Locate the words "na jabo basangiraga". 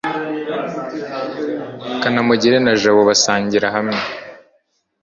2.65-3.73